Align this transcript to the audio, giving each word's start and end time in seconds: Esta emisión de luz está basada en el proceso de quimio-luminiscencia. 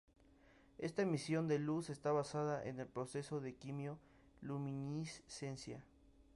Esta 0.79 1.03
emisión 1.03 1.47
de 1.47 1.59
luz 1.59 1.91
está 1.91 2.11
basada 2.11 2.65
en 2.65 2.79
el 2.79 2.87
proceso 2.87 3.39
de 3.39 3.53
quimio-luminiscencia. 3.53 5.85